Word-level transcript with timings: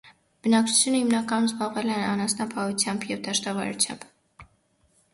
Բնակչությունը 0.45 1.01
հիմնականում 1.01 1.45
զբաղվել 1.51 1.93
է 1.97 1.99
անասնապահությամբ 2.07 3.09
ու 3.19 3.21
դաշտավարությամբ։ 3.31 4.13